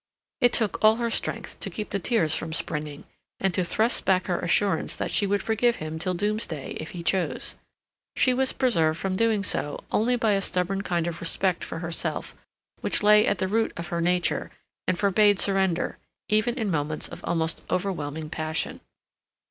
[0.39, 3.03] It took all her strength to keep the tears from springing,
[3.39, 7.03] and to thrust back her assurance that she would forgive him till Doomsday if he
[7.03, 7.53] chose.
[8.15, 12.33] She was preserved from doing so only by a stubborn kind of respect for herself
[12.79, 14.49] which lay at the root of her nature
[14.87, 18.79] and forbade surrender, even in moments of almost overwhelming passion.